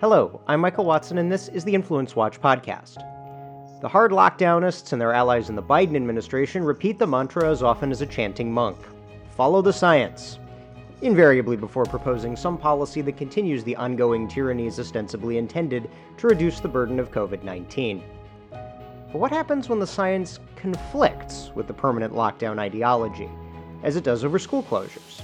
Hello, 0.00 0.40
I'm 0.48 0.60
Michael 0.60 0.84
Watson, 0.84 1.18
and 1.18 1.30
this 1.30 1.46
is 1.48 1.62
the 1.62 1.74
Influence 1.74 2.16
Watch 2.16 2.40
podcast. 2.40 2.96
The 3.80 3.88
hard 3.88 4.10
lockdownists 4.10 4.92
and 4.92 5.00
their 5.00 5.12
allies 5.12 5.48
in 5.48 5.56
the 5.56 5.62
Biden 5.62 5.94
administration 5.94 6.64
repeat 6.64 6.98
the 6.98 7.06
mantra 7.06 7.48
as 7.48 7.62
often 7.62 7.90
as 7.90 8.00
a 8.00 8.06
chanting 8.06 8.52
monk 8.52 8.78
follow 9.36 9.62
the 9.62 9.72
science, 9.72 10.38
invariably 11.00 11.56
before 11.56 11.84
proposing 11.84 12.36
some 12.36 12.58
policy 12.58 13.00
that 13.00 13.16
continues 13.16 13.64
the 13.64 13.76
ongoing 13.76 14.28
tyrannies 14.28 14.78
ostensibly 14.78 15.38
intended 15.38 15.90
to 16.16 16.26
reduce 16.26 16.60
the 16.60 16.68
burden 16.68 17.00
of 17.00 17.10
COVID 17.10 17.42
19. 17.42 18.02
But 18.50 19.18
what 19.18 19.30
happens 19.30 19.68
when 19.68 19.78
the 19.78 19.86
science 19.86 20.38
conflicts 20.56 21.50
with 21.54 21.66
the 21.66 21.74
permanent 21.74 22.12
lockdown 22.12 22.58
ideology, 22.58 23.30
as 23.82 23.96
it 23.96 24.04
does 24.04 24.24
over 24.24 24.38
school 24.38 24.62
closures? 24.62 25.22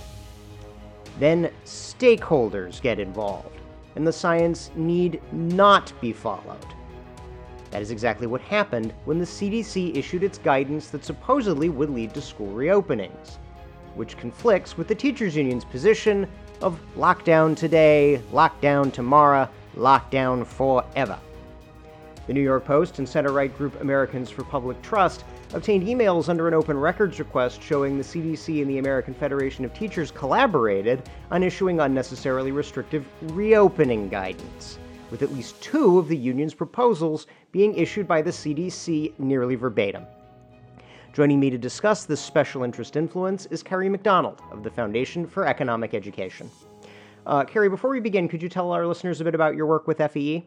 Then 1.19 1.51
stakeholders 1.65 2.81
get 2.81 3.01
involved 3.01 3.59
and 3.97 4.07
the 4.07 4.13
science 4.13 4.71
need 4.77 5.21
not 5.33 5.93
be 6.01 6.13
followed. 6.13 6.67
That 7.71 7.83
is 7.83 7.91
exactly 7.91 8.27
what 8.27 8.41
happened 8.41 8.95
when 9.05 9.19
the 9.19 9.25
CDC 9.25 9.97
issued 9.97 10.23
its 10.23 10.39
guidance 10.39 10.89
that 10.91 11.05
supposedly 11.05 11.69
would 11.69 11.91
lead 11.91 12.15
to 12.15 12.23
school 12.23 12.55
reopenings, 12.55 13.39
which 13.95 14.17
conflicts 14.17 14.79
with 14.79 14.89
the 14.89 14.95
teachers' 14.95 15.37
union's 15.37 15.65
position 15.65 16.29
of 16.63 16.81
lockdown 16.97 17.57
today, 17.57 18.23
lockdown 18.33 18.93
tomorrow, 18.93 19.49
lockdown 19.77 20.47
forever. 20.47 21.19
The 22.27 22.33
New 22.33 22.43
York 22.43 22.65
Post 22.65 22.99
and 22.99 23.09
center 23.09 23.33
right 23.33 23.55
group 23.57 23.81
Americans 23.81 24.31
for 24.31 24.45
Public 24.45 24.81
Trust 24.83 25.25
obtained 25.55 25.87
emails 25.87 26.29
under 26.29 26.47
an 26.47 26.55
open 26.55 26.77
records 26.77 27.19
request 27.19 27.63
showing 27.63 27.97
the 27.97 28.05
CDC 28.05 28.61
and 28.61 28.71
the 28.71 28.79
American 28.79 29.15
Federation 29.15 29.65
of 29.65 29.73
Teachers 29.73 30.11
collaborated 30.11 31.09
on 31.31 31.43
issuing 31.43 31.81
unnecessarily 31.81 32.53
restrictive 32.53 33.07
reopening 33.35 34.09
guidance, 34.09 34.79
with 35.11 35.23
at 35.23 35.33
least 35.33 35.61
two 35.63 35.99
of 35.99 36.09
the 36.09 36.17
union's 36.17 36.55
proposals 36.55 37.27
being 37.51 37.75
issued 37.75 38.07
by 38.07 38.21
the 38.21 38.31
CDC 38.31 39.19
nearly 39.19 39.55
verbatim. 39.55 40.05
Joining 41.15 41.41
me 41.41 41.51
to 41.51 41.59
discuss 41.59 42.05
this 42.05 42.21
special 42.21 42.63
interest 42.63 42.95
influence 42.95 43.47
is 43.47 43.63
Kerry 43.63 43.89
McDonald 43.89 44.43
of 44.53 44.63
the 44.63 44.71
Foundation 44.71 45.27
for 45.27 45.47
Economic 45.47 45.95
Education. 45.95 46.51
Uh, 47.27 47.45
Kerry, 47.45 47.69
before 47.69 47.91
we 47.91 48.01
begin, 48.01 48.29
could 48.29 48.43
you 48.43 48.49
tell 48.49 48.73
our 48.73 48.87
listeners 48.87 49.21
a 49.21 49.25
bit 49.25 49.35
about 49.35 49.57
your 49.57 49.67
work 49.67 49.87
with 49.87 49.99
FEE? 50.13 50.47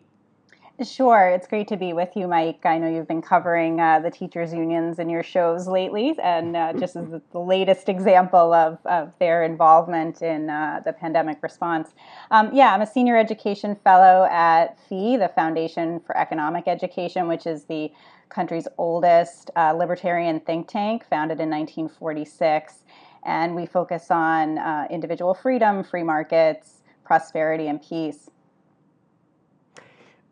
Sure. 0.83 1.27
It's 1.27 1.45
great 1.45 1.67
to 1.67 1.77
be 1.77 1.93
with 1.93 2.15
you, 2.15 2.27
Mike. 2.27 2.65
I 2.65 2.79
know 2.79 2.89
you've 2.89 3.07
been 3.07 3.21
covering 3.21 3.79
uh, 3.79 3.99
the 3.99 4.09
teachers' 4.09 4.51
unions 4.51 4.97
in 4.97 5.09
your 5.09 5.21
shows 5.21 5.67
lately, 5.67 6.15
and 6.23 6.57
uh, 6.57 6.73
just 6.73 6.95
as 6.95 7.05
the 7.31 7.39
latest 7.39 7.87
example 7.87 8.51
of, 8.51 8.79
of 8.85 9.11
their 9.19 9.43
involvement 9.43 10.23
in 10.23 10.49
uh, 10.49 10.81
the 10.83 10.91
pandemic 10.91 11.43
response. 11.43 11.89
Um, 12.31 12.49
yeah, 12.51 12.73
I'm 12.73 12.81
a 12.81 12.87
senior 12.87 13.15
education 13.15 13.75
fellow 13.83 14.27
at 14.31 14.79
FEE, 14.87 15.17
the 15.17 15.27
Foundation 15.27 15.99
for 15.99 16.17
Economic 16.17 16.67
Education, 16.67 17.27
which 17.27 17.45
is 17.45 17.65
the 17.65 17.91
country's 18.29 18.67
oldest 18.79 19.51
uh, 19.55 19.73
libertarian 19.73 20.39
think 20.39 20.67
tank, 20.67 21.05
founded 21.07 21.39
in 21.39 21.49
1946. 21.49 22.85
And 23.23 23.55
we 23.55 23.67
focus 23.67 24.09
on 24.09 24.57
uh, 24.57 24.87
individual 24.89 25.35
freedom, 25.35 25.83
free 25.83 26.03
markets, 26.03 26.81
prosperity, 27.03 27.67
and 27.67 27.79
peace. 27.79 28.31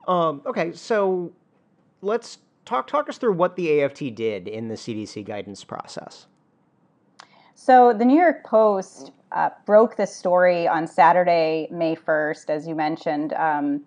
Um, 0.09 0.41
okay, 0.47 0.73
so 0.73 1.31
let's 2.01 2.39
talk 2.65 2.87
talk 2.87 3.07
us 3.07 3.19
through 3.19 3.33
what 3.33 3.55
the 3.55 3.81
AFT 3.83 4.15
did 4.15 4.47
in 4.47 4.67
the 4.67 4.75
CDC 4.75 5.23
guidance 5.23 5.63
process. 5.63 6.25
So 7.53 7.93
the 7.93 8.05
New 8.05 8.19
York 8.19 8.43
Post 8.43 9.11
uh, 9.31 9.51
broke 9.67 9.97
this 9.97 10.13
story 10.13 10.67
on 10.67 10.87
Saturday, 10.87 11.67
May 11.71 11.93
first, 11.93 12.49
as 12.49 12.67
you 12.67 12.73
mentioned. 12.73 13.33
Um, 13.33 13.83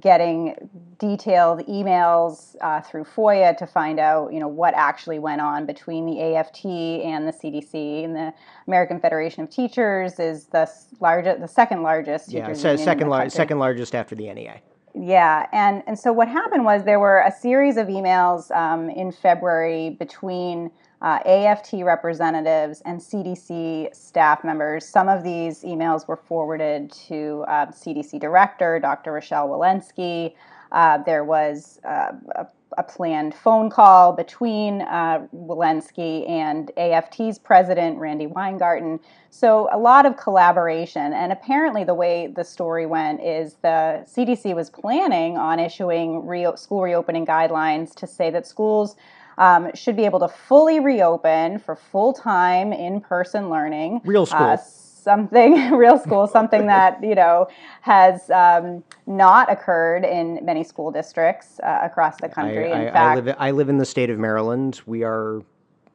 getting 0.00 0.54
detailed 0.98 1.60
emails 1.66 2.56
uh, 2.62 2.80
through 2.80 3.04
FOIA 3.04 3.56
to 3.58 3.66
find 3.66 4.00
out, 4.00 4.32
you 4.32 4.40
know, 4.40 4.48
what 4.48 4.72
actually 4.74 5.18
went 5.18 5.40
on 5.40 5.66
between 5.66 6.06
the 6.06 6.34
AFT 6.34 6.64
and 6.64 7.28
the 7.28 7.32
CDC. 7.32 8.04
And 8.04 8.16
the 8.16 8.32
American 8.66 8.98
Federation 8.98 9.42
of 9.42 9.50
Teachers 9.50 10.18
is 10.18 10.46
the 10.46 10.70
largest, 11.00 11.40
the 11.40 11.48
second 11.48 11.82
largest. 11.82 12.32
Yeah, 12.32 12.52
so 12.54 12.74
second, 12.76 13.10
lar- 13.10 13.28
second 13.28 13.58
largest 13.58 13.94
after 13.94 14.14
the 14.14 14.32
NEA. 14.32 14.60
Yeah, 14.94 15.46
and 15.52 15.82
and 15.86 15.98
so 15.98 16.12
what 16.12 16.28
happened 16.28 16.64
was 16.64 16.84
there 16.84 17.00
were 17.00 17.20
a 17.20 17.32
series 17.32 17.76
of 17.78 17.86
emails 17.86 18.50
um, 18.50 18.90
in 18.90 19.10
February 19.10 19.90
between 19.90 20.70
uh, 21.00 21.18
AFT 21.24 21.82
representatives 21.82 22.82
and 22.84 23.00
CDC 23.00 23.94
staff 23.94 24.44
members. 24.44 24.86
Some 24.86 25.08
of 25.08 25.24
these 25.24 25.62
emails 25.62 26.06
were 26.06 26.16
forwarded 26.16 26.92
to 27.08 27.44
uh, 27.48 27.66
CDC 27.66 28.20
director 28.20 28.78
Dr. 28.78 29.12
Rochelle 29.12 29.48
Walensky. 29.48 30.34
Uh, 30.72 30.98
there 30.98 31.24
was 31.24 31.80
uh, 31.84 32.12
a 32.34 32.46
a 32.78 32.82
planned 32.82 33.34
phone 33.34 33.70
call 33.70 34.12
between 34.12 34.82
uh, 34.82 35.26
Walensky 35.34 36.28
and 36.28 36.70
AFT's 36.76 37.38
president, 37.38 37.98
Randy 37.98 38.26
Weingarten. 38.26 39.00
So, 39.30 39.68
a 39.72 39.78
lot 39.78 40.06
of 40.06 40.16
collaboration. 40.16 41.12
And 41.12 41.32
apparently, 41.32 41.84
the 41.84 41.94
way 41.94 42.28
the 42.28 42.44
story 42.44 42.86
went 42.86 43.22
is 43.22 43.54
the 43.62 44.04
CDC 44.06 44.54
was 44.54 44.70
planning 44.70 45.36
on 45.36 45.58
issuing 45.58 46.26
re- 46.26 46.56
school 46.56 46.82
reopening 46.82 47.26
guidelines 47.26 47.94
to 47.96 48.06
say 48.06 48.30
that 48.30 48.46
schools 48.46 48.96
um, 49.38 49.70
should 49.74 49.96
be 49.96 50.04
able 50.04 50.20
to 50.20 50.28
fully 50.28 50.80
reopen 50.80 51.58
for 51.58 51.74
full 51.74 52.12
time 52.12 52.72
in 52.72 53.00
person 53.00 53.48
learning. 53.48 54.00
Real 54.04 54.26
school. 54.26 54.40
Uh, 54.40 54.56
something 55.02 55.70
real 55.72 55.98
school 55.98 56.26
something 56.26 56.66
that 56.74 57.02
you 57.02 57.14
know 57.14 57.48
has 57.80 58.30
um, 58.30 58.82
not 59.06 59.50
occurred 59.50 60.04
in 60.04 60.38
many 60.44 60.62
school 60.62 60.90
districts 60.90 61.60
uh, 61.60 61.80
across 61.82 62.16
the 62.20 62.28
country. 62.28 62.72
I, 62.72 62.82
in 62.82 62.88
I, 62.88 62.92
fact, 62.92 62.96
I 62.96 63.14
live, 63.14 63.36
I 63.38 63.50
live 63.50 63.68
in 63.68 63.78
the 63.78 63.86
state 63.86 64.10
of 64.10 64.18
Maryland. 64.18 64.80
We 64.86 65.02
are, 65.02 65.42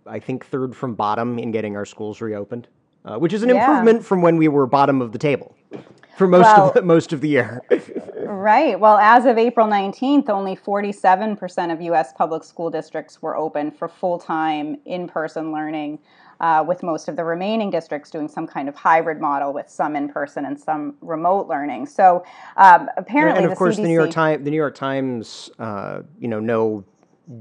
I 0.06 0.20
think, 0.20 0.46
third 0.46 0.76
from 0.76 0.96
bottom 0.96 1.40
in 1.40 1.52
getting 1.52 1.76
our 1.76 1.86
schools 1.86 2.22
reopened, 2.22 2.68
uh, 3.06 3.18
which 3.18 3.34
is 3.34 3.44
an 3.44 3.50
yeah. 3.50 3.62
improvement 3.62 4.06
from 4.06 4.22
when 4.22 4.38
we 4.38 4.48
were 4.48 4.66
bottom 4.68 5.02
of 5.02 5.12
the 5.12 5.18
table 5.18 5.56
for 6.18 6.28
most 6.28 6.44
well, 6.44 6.70
of 6.70 6.74
the, 6.74 6.82
most 6.82 7.14
of 7.14 7.22
the 7.22 7.30
year. 7.30 7.62
right. 8.26 8.80
Well, 8.80 8.98
as 8.98 9.26
of 9.26 9.38
April 9.38 9.68
19th, 9.68 10.30
only 10.30 10.56
47% 10.56 11.72
of 11.72 11.80
U.S. 11.82 12.12
public 12.14 12.44
school 12.44 12.72
districts 12.72 13.22
were 13.22 13.38
open 13.38 13.70
for 13.70 13.88
full 13.88 14.18
time 14.18 14.78
in 14.86 15.08
person 15.08 15.52
learning 15.52 16.00
uh, 16.40 16.64
with 16.68 16.84
most 16.84 17.08
of 17.08 17.16
the 17.16 17.24
remaining 17.24 17.70
districts 17.70 18.10
doing 18.12 18.28
some 18.28 18.48
kind 18.48 18.70
of 18.70 18.76
hybrid 18.76 19.20
model 19.20 19.54
with 19.54 19.70
some 19.70 19.96
in 19.96 20.10
person 20.10 20.46
and 20.46 20.60
some 20.60 20.96
remote 21.02 21.48
learning. 21.48 21.86
So 21.86 22.24
um, 22.58 22.90
apparently, 22.98 23.44
and, 23.44 23.52
of 23.52 23.58
course, 23.58 23.76
CDC... 23.76 23.82
the 23.82 23.88
New 23.88 23.94
York 23.94 24.12
Times, 24.12 24.44
the 24.44 24.52
New 24.52 24.58
York 24.58 24.76
Times, 24.76 25.50
uh, 25.60 26.02
you 26.20 26.28
know, 26.28 26.40
no 26.40 26.84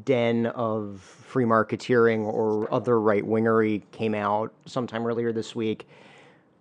den 0.04 0.46
of 0.46 1.00
free 1.00 1.44
marketeering 1.44 2.24
or 2.24 2.72
other 2.72 3.00
right 3.00 3.24
wingery 3.24 3.82
came 3.92 4.14
out 4.14 4.52
sometime 4.66 5.06
earlier 5.06 5.32
this 5.32 5.54
week 5.54 5.86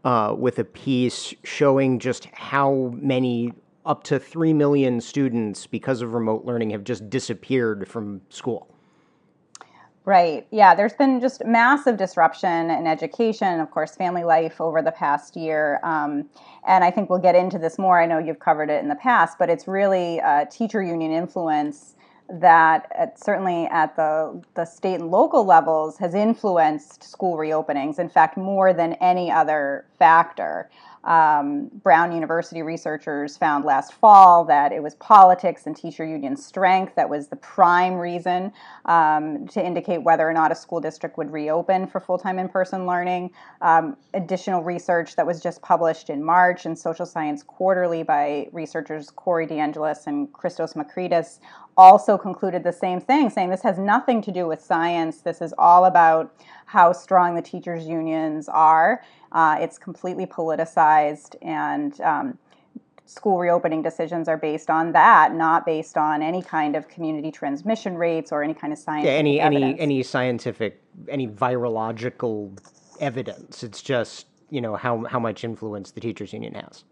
uh, 0.03 0.35
with 0.37 0.59
a 0.59 0.63
piece 0.63 1.33
showing 1.43 1.97
just 1.97 2.25
how 2.25 2.93
many 2.95 3.51
up 3.85 4.03
to 4.03 4.19
3 4.19 4.53
million 4.53 5.01
students 5.01 5.67
because 5.67 6.01
of 6.01 6.13
remote 6.13 6.45
learning 6.45 6.69
have 6.69 6.83
just 6.83 7.09
disappeared 7.09 7.87
from 7.87 8.21
school. 8.29 8.74
Right. 10.05 10.45
Yeah, 10.51 10.75
there's 10.75 10.93
been 10.93 11.19
just 11.19 11.43
massive 11.45 11.97
disruption 11.97 12.69
in 12.69 12.85
education, 12.85 13.59
of 13.59 13.71
course, 13.71 13.95
family 13.95 14.23
life 14.23 14.61
over 14.61 14.83
the 14.83 14.91
past 14.91 15.35
year. 15.35 15.79
Um, 15.81 16.29
and 16.67 16.83
I 16.83 16.91
think 16.91 17.09
we'll 17.09 17.17
get 17.17 17.33
into 17.33 17.57
this 17.57 17.79
more. 17.79 17.99
I 17.99 18.05
know 18.05 18.19
you've 18.19 18.39
covered 18.39 18.69
it 18.69 18.83
in 18.83 18.89
the 18.89 18.95
past, 18.95 19.39
but 19.39 19.49
it's 19.49 19.67
really 19.67 20.21
uh, 20.21 20.45
teacher 20.45 20.83
union 20.83 21.11
influence 21.11 21.95
that 22.29 22.87
at, 22.95 23.23
certainly 23.23 23.65
at 23.67 23.95
the, 23.95 24.43
the 24.53 24.65
state 24.65 24.99
and 24.99 25.09
local 25.09 25.43
levels 25.43 25.97
has 25.97 26.13
influenced 26.13 27.03
school 27.03 27.35
reopenings, 27.35 27.97
in 27.97 28.09
fact, 28.09 28.37
more 28.37 28.73
than 28.73 28.93
any 28.93 29.31
other 29.31 29.85
factor. 29.97 30.69
Um, 31.05 31.69
Brown 31.83 32.11
University 32.11 32.61
researchers 32.63 33.37
found 33.37 33.63
last 33.63 33.93
fall 33.93 34.43
that 34.45 34.71
it 34.71 34.81
was 34.81 34.95
politics 34.95 35.67
and 35.67 35.75
teacher 35.75 36.03
union 36.03 36.35
strength 36.35 36.95
that 36.95 37.07
was 37.07 37.27
the 37.27 37.35
prime 37.35 37.93
reason 37.93 38.51
um, 38.85 39.47
to 39.49 39.63
indicate 39.63 39.99
whether 39.99 40.27
or 40.27 40.33
not 40.33 40.51
a 40.51 40.55
school 40.55 40.81
district 40.81 41.17
would 41.17 41.31
reopen 41.31 41.85
for 41.85 41.99
full 41.99 42.17
time 42.17 42.39
in 42.39 42.49
person 42.49 42.87
learning. 42.87 43.31
Um, 43.61 43.97
additional 44.13 44.63
research 44.63 45.15
that 45.15 45.27
was 45.27 45.41
just 45.41 45.61
published 45.61 46.09
in 46.09 46.23
March 46.23 46.65
in 46.65 46.75
Social 46.75 47.05
Science 47.05 47.43
Quarterly 47.43 48.01
by 48.03 48.47
researchers 48.51 49.11
Corey 49.11 49.45
DeAngelis 49.45 50.07
and 50.07 50.33
Christos 50.33 50.73
Makridis 50.73 51.39
also 51.77 52.17
concluded 52.17 52.63
the 52.63 52.71
same 52.71 53.01
thing, 53.01 53.29
saying 53.29 53.49
this 53.49 53.61
has 53.61 53.77
nothing 53.77 54.21
to 54.21 54.31
do 54.31 54.47
with 54.47 54.61
science. 54.61 55.17
This 55.17 55.41
is 55.41 55.53
all 55.57 55.85
about 55.85 56.33
how 56.65 56.91
strong 56.93 57.35
the 57.35 57.41
teachers' 57.41 57.85
unions 57.85 58.49
are. 58.49 59.03
Uh, 59.35 59.57
it's 59.59 59.77
completely 59.77 60.25
politicized, 60.25 61.35
and 61.41 61.99
um, 61.99 62.37
school 63.05 63.37
reopening 63.37 63.81
decisions 63.81 64.29
are 64.29 64.37
based 64.37 64.69
on 64.69 64.93
that, 64.93 65.35
not 65.35 65.65
based 65.65 65.97
on 65.97 66.21
any 66.21 66.41
kind 66.41 66.73
of 66.73 66.87
community 66.87 67.31
transmission 67.31 67.97
rates 67.97 68.31
or 68.31 68.41
any 68.41 68.53
kind 68.53 68.71
of 68.71 68.79
science. 68.79 69.05
Yeah, 69.05 69.11
any 69.11 69.41
any 69.41 69.77
any 69.77 70.03
scientific, 70.03 70.81
any 71.09 71.27
virological 71.27 72.57
evidence. 73.01 73.61
It's 73.61 73.81
just 73.81 74.27
you 74.49 74.61
know 74.61 74.77
how 74.77 75.03
how 75.03 75.19
much 75.19 75.43
influence 75.43 75.91
the 75.91 75.99
teachers 75.99 76.31
union 76.31 76.53
has. 76.53 76.85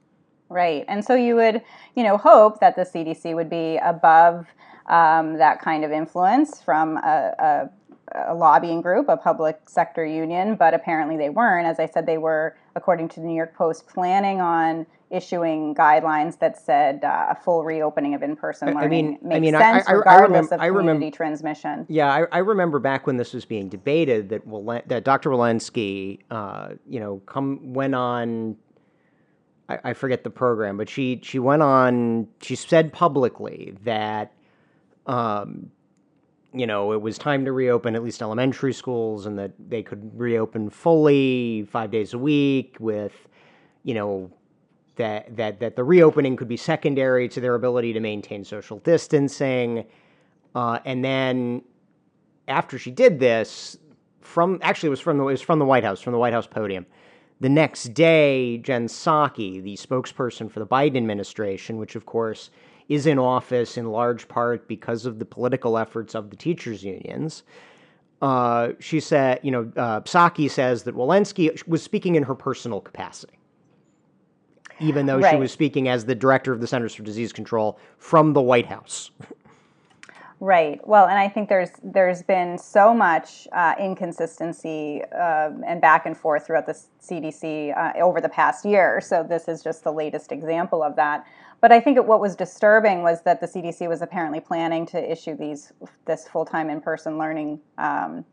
Right. 0.50 0.84
And 0.90 1.04
so 1.04 1.16
you 1.16 1.36
would, 1.36 1.62
you 1.96 2.04
know, 2.04 2.18
hope 2.18 2.60
that 2.60 2.76
the 2.76 2.84
CDC 2.84 3.34
would 3.34 3.50
be 3.50 3.78
above 3.78 4.46
um, 4.88 5.38
that 5.38 5.62
kind 5.62 5.84
of 5.84 5.92
influence 5.92 6.62
from 6.62 6.98
a, 6.98 7.34
a, 7.40 7.70
a, 8.14 8.34
lobbying 8.34 8.82
group, 8.82 9.10
a 9.10 9.18
public 9.18 9.60
sector 9.68 10.06
union, 10.06 10.56
but 10.56 10.74
apparently 10.74 11.18
they 11.18 11.30
weren't. 11.30 11.68
As 11.68 11.80
I 11.80 11.86
said, 11.86 12.06
they 12.06 12.18
were, 12.18 12.56
according 12.76 13.10
to 13.10 13.20
the 13.20 13.26
New 13.26 13.36
York 13.36 13.56
Post, 13.56 13.88
planning 13.88 14.42
on 14.42 14.86
issuing 15.10 15.76
guidelines 15.76 16.40
that 16.40 16.58
said 16.58 17.04
uh, 17.04 17.28
a 17.30 17.36
full 17.36 17.64
reopening 17.64 18.16
of 18.16 18.24
in-person 18.24 18.70
learning 18.74 18.84
I 18.84 18.88
mean, 18.88 19.20
makes 19.22 19.36
I 19.36 19.40
mean, 19.40 19.54
sense 19.54 19.88
I, 19.88 19.92
I, 19.92 19.94
regardless 19.96 20.52
I 20.52 20.58
remem- 20.58 20.70
of 20.70 20.76
community 20.76 21.12
remem- 21.12 21.14
transmission. 21.14 21.86
Yeah, 21.88 22.26
I, 22.32 22.40
remember 22.40 22.80
back 22.80 23.06
when 23.06 23.18
this 23.18 23.34
was 23.34 23.46
being 23.46 23.70
debated 23.70 24.30
that 24.30 24.42
that 24.88 25.04
Dr. 25.04 25.30
Walensky, 25.30 26.20
uh, 26.32 26.70
you 26.88 27.00
know, 27.00 27.22
come 27.26 27.74
went 27.74 27.96
on. 27.96 28.58
I, 29.70 29.94
forget 29.94 30.24
the 30.24 30.30
program, 30.30 30.78
but 30.78 30.90
she 30.90 31.20
she 31.24 31.40
went 31.40 31.62
on. 31.62 32.28
She 32.42 32.56
said 32.56 32.92
publicly 32.92 33.76
that 33.86 34.34
um, 35.08 35.72
you 36.54 36.68
know, 36.68 36.94
it 36.94 37.02
was 37.02 37.18
time 37.18 37.46
to 37.46 37.52
reopen 37.52 37.96
at 37.96 38.04
least 38.04 38.22
elementary 38.22 38.74
schools 38.74 39.26
and 39.26 39.38
that 39.40 39.52
they 39.70 39.82
could 39.82 40.18
reopen 40.18 40.70
fully 40.70 41.68
five 41.72 41.90
days 41.92 42.14
a 42.14 42.18
week 42.18 42.78
with, 42.80 43.28
you 43.84 43.94
know, 43.94 44.32
that, 44.96 45.36
that, 45.36 45.60
that 45.60 45.76
the 45.76 45.84
reopening 45.84 46.36
could 46.36 46.48
be 46.48 46.58
secondary 46.58 47.28
to 47.30 47.42
their 47.42 47.56
ability 47.56 47.94
to 47.94 48.00
maintain 48.00 48.44
social 48.44 48.78
distancing. 48.80 49.86
Uh, 50.54 50.78
and 50.86 51.04
then 51.04 51.64
after 52.48 52.78
she 52.78 52.92
did 52.92 53.20
this, 53.20 53.78
from 54.22 54.60
actually 54.62 54.88
it 54.88 54.92
was 54.92 55.00
from 55.00 55.18
the 55.18 55.24
it 55.24 55.32
was 55.32 55.42
from 55.42 55.60
the 55.60 55.66
White 55.66 55.84
House, 55.84 56.02
from 56.02 56.14
the 56.14 56.20
White 56.20 56.34
House 56.34 56.48
podium. 56.48 56.86
The 57.40 57.50
next 57.50 57.94
day, 57.94 58.60
Jen 58.60 58.88
Psaki, 58.88 59.62
the 59.62 59.76
spokesperson 59.76 60.50
for 60.50 60.60
the 60.60 60.68
Biden 60.68 60.98
administration, 60.98 61.78
which 61.78 61.96
of 61.96 62.06
course 62.06 62.52
is 62.90 63.06
in 63.06 63.20
office 63.20 63.78
in 63.78 63.92
large 63.92 64.28
part 64.28 64.68
because 64.68 65.06
of 65.06 65.20
the 65.20 65.26
political 65.26 65.78
efforts 65.78 66.16
of 66.16 66.30
the 66.30 66.36
teachers' 66.36 66.84
unions. 66.84 67.44
Uh, 68.22 68.70
she 68.80 69.00
said, 69.00 69.40
you 69.44 69.52
know, 69.52 69.72
uh, 69.76 70.00
Psaki 70.02 70.50
says 70.50 70.84
that 70.84 70.96
Walensky 70.96 71.66
was 71.68 71.84
speaking 71.84 72.16
in 72.16 72.24
her 72.24 72.36
personal 72.36 72.80
capacity, 72.80 73.38
even 74.80 75.06
though 75.06 75.20
right. 75.20 75.32
she 75.32 75.38
was 75.38 75.52
speaking 75.52 75.90
as 75.90 76.06
the 76.06 76.16
director 76.16 76.54
of 76.54 76.62
the 76.62 76.68
Centers 76.68 76.96
for 76.96 77.04
Disease 77.04 77.34
Control 77.34 77.78
from 77.98 78.34
the 78.34 78.42
White 78.42 78.68
House. 78.68 79.12
Right. 80.44 80.86
Well, 80.86 81.06
and 81.08 81.18
I 81.18 81.30
think 81.30 81.48
there's 81.48 81.70
there's 81.82 82.22
been 82.22 82.58
so 82.58 82.94
much 82.94 83.48
uh, 83.54 83.76
inconsistency 83.80 85.02
uh, 85.18 85.52
and 85.66 85.80
back 85.80 86.06
and 86.06 86.18
forth 86.18 86.46
throughout 86.46 86.66
the 86.66 86.78
CDC 87.02 87.78
uh, 87.78 87.98
over 88.02 88.20
the 88.20 88.28
past 88.28 88.66
year. 88.66 89.00
So 89.00 89.24
this 89.24 89.48
is 89.48 89.64
just 89.64 89.86
the 89.86 89.94
latest 89.94 90.34
example 90.34 90.84
of 90.84 90.98
that. 90.98 91.26
But 91.64 91.72
I 91.72 91.80
think 91.80 91.98
what 92.06 92.20
was 92.20 92.36
disturbing 92.36 93.04
was 93.04 93.22
that 93.22 93.40
the 93.40 93.48
CDC 93.48 93.88
was 93.88 94.02
apparently 94.02 94.42
planning 94.42 94.86
to 94.88 95.12
issue 95.12 95.34
these 95.34 95.72
this 96.04 96.28
full 96.28 96.44
time 96.44 96.70
in 96.70 96.82
person 96.82 97.18
learning 97.18 97.62
um, 97.78 98.26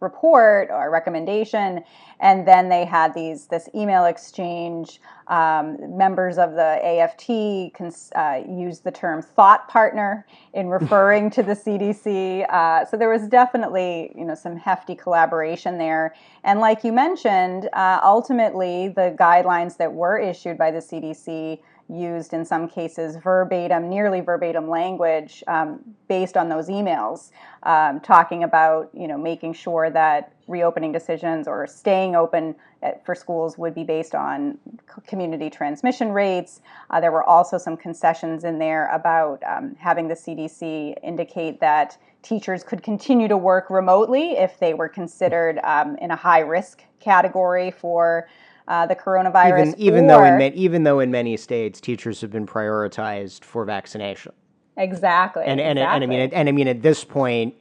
report 0.00 0.68
or 0.70 0.90
recommendation, 0.90 1.82
and 2.20 2.46
then 2.46 2.68
they 2.68 2.84
had 2.84 3.14
these 3.14 3.46
this 3.46 3.70
email 3.74 4.04
exchange. 4.04 5.00
Um, 5.28 5.96
members 5.96 6.36
of 6.36 6.52
the 6.52 6.78
AFT 6.84 7.72
cons- 7.72 8.12
uh, 8.14 8.42
used 8.46 8.84
the 8.84 8.90
term 8.90 9.22
thought 9.22 9.66
partner 9.68 10.26
in 10.52 10.68
referring 10.68 11.30
to 11.30 11.42
the 11.42 11.54
CDC. 11.54 12.44
Uh, 12.50 12.84
so 12.84 12.98
there 12.98 13.08
was 13.08 13.26
definitely 13.28 14.12
you 14.14 14.26
know 14.26 14.34
some 14.34 14.58
hefty 14.58 14.94
collaboration 14.94 15.78
there. 15.78 16.14
And 16.44 16.60
like 16.60 16.84
you 16.84 16.92
mentioned, 16.92 17.70
uh, 17.72 18.00
ultimately 18.04 18.88
the 18.88 19.16
guidelines 19.18 19.78
that 19.78 19.90
were 19.90 20.18
issued 20.18 20.58
by 20.58 20.70
the 20.70 20.80
CDC 20.80 21.60
used 21.88 22.32
in 22.32 22.44
some 22.44 22.68
cases 22.68 23.16
verbatim, 23.16 23.88
nearly 23.88 24.20
verbatim 24.20 24.68
language 24.68 25.44
um, 25.46 25.80
based 26.08 26.36
on 26.36 26.48
those 26.48 26.68
emails, 26.68 27.30
um, 27.64 28.00
talking 28.00 28.44
about 28.44 28.90
you 28.94 29.06
know 29.06 29.18
making 29.18 29.52
sure 29.52 29.90
that 29.90 30.32
reopening 30.46 30.92
decisions 30.92 31.48
or 31.48 31.66
staying 31.66 32.14
open 32.14 32.54
at, 32.82 33.04
for 33.04 33.14
schools 33.14 33.56
would 33.58 33.74
be 33.74 33.84
based 33.84 34.14
on 34.14 34.58
community 35.06 35.50
transmission 35.50 36.12
rates. 36.12 36.60
Uh, 36.90 37.00
there 37.00 37.12
were 37.12 37.24
also 37.24 37.58
some 37.58 37.76
concessions 37.76 38.44
in 38.44 38.58
there 38.58 38.88
about 38.88 39.42
um, 39.44 39.74
having 39.78 40.08
the 40.08 40.14
CDC 40.14 40.94
indicate 41.02 41.60
that 41.60 41.96
teachers 42.22 42.64
could 42.64 42.82
continue 42.82 43.28
to 43.28 43.36
work 43.36 43.68
remotely 43.68 44.32
if 44.32 44.58
they 44.58 44.74
were 44.74 44.88
considered 44.88 45.58
um, 45.62 45.96
in 45.96 46.10
a 46.10 46.16
high 46.16 46.40
risk 46.40 46.82
category 47.00 47.70
for 47.70 48.26
uh, 48.68 48.86
the 48.86 48.96
coronavirus. 48.96 49.74
Even, 49.74 49.80
even 49.80 50.06
though 50.06 50.24
in 50.24 50.54
even 50.54 50.84
though 50.84 51.00
in 51.00 51.10
many 51.10 51.36
states 51.36 51.80
teachers 51.80 52.20
have 52.20 52.30
been 52.30 52.46
prioritized 52.46 53.44
for 53.44 53.64
vaccination. 53.64 54.32
Exactly. 54.76 55.44
And 55.44 55.60
and, 55.60 55.78
exactly. 55.78 55.94
and 55.94 56.04
I 56.04 56.06
mean 56.06 56.30
and 56.32 56.48
I 56.48 56.52
mean 56.52 56.68
at 56.68 56.82
this 56.82 57.04
point, 57.04 57.54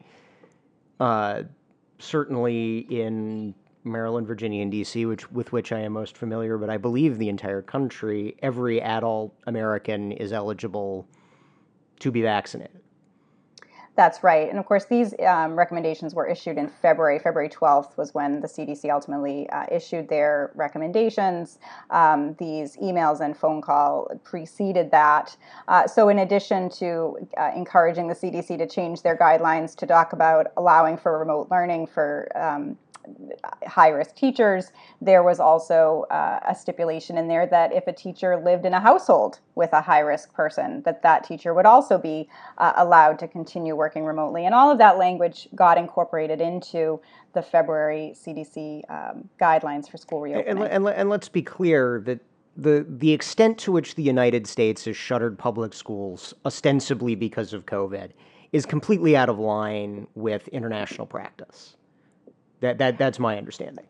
uh, 1.00 1.44
certainly 2.00 2.80
in 2.90 3.54
Maryland, 3.84 4.28
Virginia, 4.28 4.62
and 4.62 4.72
D.C., 4.72 5.06
which 5.06 5.30
with 5.32 5.52
which 5.52 5.72
I 5.72 5.80
am 5.80 5.92
most 5.92 6.18
familiar, 6.18 6.58
but 6.58 6.70
I 6.70 6.78
believe 6.78 7.18
the 7.18 7.30
entire 7.30 7.62
country, 7.62 8.36
every 8.42 8.82
adult 8.82 9.36
American 9.46 10.14
is 10.14 10.32
eligible 10.32 11.08
to 12.00 12.12
be 12.12 12.22
vaccinated. 12.22 12.83
That's 13.96 14.24
right. 14.24 14.50
And 14.50 14.58
of 14.58 14.66
course, 14.66 14.86
these 14.86 15.14
um, 15.20 15.56
recommendations 15.56 16.16
were 16.16 16.26
issued 16.26 16.58
in 16.58 16.68
February. 16.68 17.20
February 17.20 17.50
12th 17.50 17.96
was 17.96 18.12
when 18.14 18.42
the 18.42 18.48
CDC 18.48 18.92
ultimately 18.92 19.48
uh, 19.52 19.66
issued 19.72 20.10
their 20.10 20.52
recommendations. 20.56 21.60
Um, 21.92 22.36
these 22.40 22.76
emails 22.78 23.22
and 23.22 23.38
phone 23.38 23.62
call 23.62 24.08
preceded 24.24 24.90
that. 24.92 25.38
Uh, 25.68 25.86
so, 25.86 26.10
in 26.10 26.20
addition 26.20 26.70
to 26.72 27.18
uh, 27.38 27.52
encouraging 27.56 28.08
the 28.08 28.16
CDC 28.16 28.58
to 28.58 28.68
change 28.68 29.04
their 29.04 29.16
guidelines 29.16 29.76
to 29.76 29.86
talk 29.86 30.14
about 30.14 30.48
allowing 30.58 30.98
for 30.98 31.20
remote 31.20 31.50
learning 31.52 31.86
for 31.86 32.32
um, 32.36 32.78
high 33.68 33.90
risk 33.90 34.16
teachers, 34.16 34.72
there 35.02 35.24
was 35.24 35.40
also 35.40 36.06
uh, 36.10 36.40
a 36.48 36.56
stipulation 36.56 37.18
in 37.18 37.28
there 37.28 37.46
that 37.48 37.74
if 37.74 37.88
a 37.88 37.94
teacher 37.94 38.38
lived 38.38 38.66
in 38.66 38.74
a 38.74 38.80
household 38.80 39.40
with 39.56 39.72
a 39.74 39.82
high 39.82 40.00
risk 40.00 40.34
person, 40.34 40.82
that 40.84 41.02
that 41.04 41.24
teacher 41.24 41.54
would 41.54 41.66
also 41.66 41.98
be 41.98 42.28
uh, 42.58 42.74
allowed 42.78 43.20
to 43.20 43.28
continue 43.28 43.76
working 43.76 44.06
remotely. 44.06 44.46
And 44.46 44.54
all 44.56 44.72
of 44.72 44.78
that 44.78 44.98
language 44.98 45.48
got 45.56 45.78
incorporated 45.78 46.42
into 46.42 47.00
the 47.34 47.42
February 47.42 48.14
CDC 48.16 48.90
um, 48.90 49.30
guidelines 49.40 49.90
for 49.90 49.98
school 49.98 50.22
reopening. 50.22 50.64
And, 50.64 50.88
and, 50.88 50.88
and 50.88 51.10
let's 51.10 51.30
be 51.30 51.42
clear 51.42 52.02
that 52.06 52.20
the 52.56 52.86
the 52.88 53.12
extent 53.12 53.58
to 53.58 53.72
which 53.72 53.96
the 53.96 54.04
United 54.04 54.46
States 54.46 54.86
has 54.86 54.96
shuttered 54.96 55.40
public 55.40 55.74
schools, 55.74 56.36
ostensibly 56.46 57.16
because 57.16 57.52
of 57.52 57.66
COVID, 57.66 58.12
is 58.52 58.66
completely 58.66 59.18
out 59.18 59.30
of 59.30 59.40
line 59.40 60.08
with 60.14 60.48
international 60.50 61.08
practice. 61.08 61.76
That, 62.64 62.78
that 62.78 62.98
that's 62.98 63.20
my 63.20 63.38
understanding. 63.38 63.86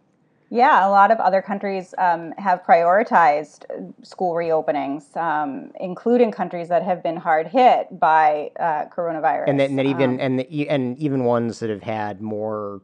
Yeah, 0.50 0.88
a 0.88 0.90
lot 0.90 1.12
of 1.12 1.20
other 1.20 1.44
countries 1.44 1.94
um, 2.00 2.32
have 2.40 2.64
prioritized 2.64 3.66
school 4.04 4.34
reopenings, 4.34 5.16
um, 5.16 5.72
including 5.80 6.32
countries 6.32 6.70
that 6.70 6.84
have 6.84 7.04
been 7.04 7.18
hard 7.18 7.48
hit 7.48 8.00
by 8.00 8.50
uh, 8.60 8.86
coronavirus, 8.96 9.46
and 9.48 9.60
then 9.60 9.80
even 9.80 10.16
um, 10.16 10.20
and 10.20 10.40
the, 10.40 10.70
and 10.70 10.98
even 10.98 11.24
ones 11.24 11.60
that 11.60 11.70
have 11.70 11.84
had 11.84 12.22
more 12.22 12.82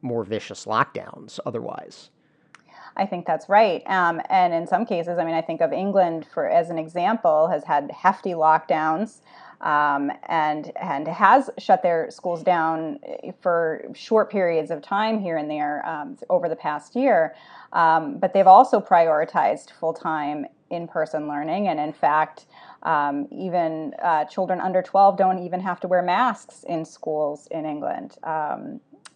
more 0.00 0.24
vicious 0.24 0.64
lockdowns. 0.64 1.38
Otherwise, 1.44 2.08
I 2.96 3.04
think 3.04 3.26
that's 3.26 3.48
right. 3.48 3.82
Um, 3.86 4.22
and 4.30 4.54
in 4.54 4.66
some 4.66 4.86
cases, 4.86 5.18
I 5.18 5.24
mean, 5.24 5.34
I 5.34 5.42
think 5.42 5.60
of 5.60 5.72
England 5.72 6.26
for 6.32 6.48
as 6.48 6.70
an 6.70 6.78
example 6.78 7.48
has 7.48 7.64
had 7.64 7.90
hefty 7.90 8.30
lockdowns 8.30 9.20
um, 9.60 10.10
and 10.28 10.72
and 10.76 11.08
has 11.08 11.50
shut 11.58 11.82
their 11.82 12.10
schools 12.10 12.42
down 12.42 12.98
for 13.40 13.84
short 13.94 14.30
periods 14.30 14.70
of 14.70 14.82
time 14.82 15.18
here 15.18 15.36
and 15.36 15.50
there 15.50 15.86
um, 15.86 16.16
over 16.30 16.48
the 16.48 16.56
past 16.56 16.94
year. 16.96 17.34
Um, 17.72 18.18
but 18.18 18.32
they've 18.32 18.46
also 18.46 18.80
prioritized 18.80 19.70
full 19.72 19.92
time 19.92 20.46
in 20.70 20.88
person 20.88 21.28
learning, 21.28 21.68
and 21.68 21.80
in 21.80 21.92
fact. 21.92 22.46
Um, 22.82 23.26
even 23.32 23.94
uh, 24.00 24.26
children 24.26 24.60
under 24.60 24.80
12 24.80 25.16
don't 25.18 25.40
even 25.40 25.58
have 25.58 25.80
to 25.80 25.88
wear 25.88 26.02
masks 26.02 26.62
in 26.68 26.84
schools 26.84 27.48
in 27.50 27.64
England. 27.64 28.16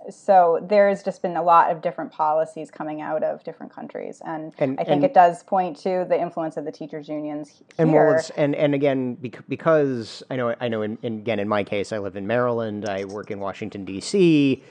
So 0.09 0.64
there's 0.69 1.02
just 1.02 1.21
been 1.21 1.37
a 1.37 1.42
lot 1.42 1.71
of 1.71 1.83
different 1.83 2.11
policies 2.11 2.71
coming 2.71 3.02
out 3.02 3.23
of 3.23 3.45
different 3.45 3.73
countries, 3.73 4.23
and, 4.25 4.54
and 4.59 4.80
I 4.80 4.85
think 4.85 4.97
and, 4.97 5.04
it 5.04 5.12
does 5.12 5.42
point 5.42 5.76
to 5.78 6.07
the 6.09 6.19
influence 6.19 6.57
of 6.57 6.64
the 6.64 6.73
teachers' 6.73 7.09
unions 7.09 7.50
here. 7.50 7.66
And 7.78 7.92
well, 7.92 8.19
and 8.37 8.54
and 8.54 8.75
again, 8.75 9.16
because 9.49 10.23
I 10.30 10.37
know 10.37 10.54
I 10.59 10.69
know, 10.69 10.83
in, 10.83 10.97
in, 11.02 11.19
again 11.19 11.38
in 11.38 11.49
my 11.49 11.64
case, 11.64 11.92
I 11.92 11.99
live 11.99 12.16
in 12.16 12.26
Maryland, 12.26 12.88
I 12.88 13.04
work 13.04 13.30
in 13.30 13.40
Washington 13.40 13.85
D.C., 13.85 14.62